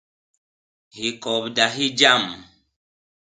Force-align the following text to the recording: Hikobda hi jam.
Hikobda 0.95 1.65
hi 1.75 1.85
jam. 1.99 2.23